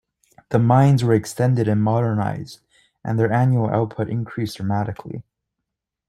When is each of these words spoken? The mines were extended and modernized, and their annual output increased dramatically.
The 0.49 0.57
mines 0.57 1.03
were 1.03 1.13
extended 1.13 1.67
and 1.67 1.83
modernized, 1.83 2.61
and 3.05 3.19
their 3.19 3.31
annual 3.31 3.69
output 3.69 4.09
increased 4.09 4.57
dramatically. 4.57 5.21